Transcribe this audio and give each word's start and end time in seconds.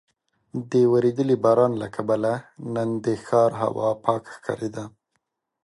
د 0.71 0.73
ورېدلي 0.93 1.35
باران 1.45 1.71
له 1.81 1.87
کبله 1.95 2.31
نن 2.73 2.89
د 3.05 3.07
ښار 3.25 3.51
هوا 3.61 3.89
پاکه 4.05 4.29
ښکارېده. 4.35 4.83